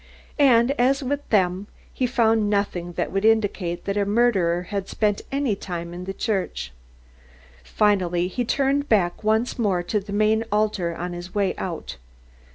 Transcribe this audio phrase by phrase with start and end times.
[0.39, 5.21] And as with them, he found nothing that would indicate that the murderer had spent
[5.31, 6.71] any time in the church.
[7.63, 11.97] Finally he turned back once more to the main altar on his way out.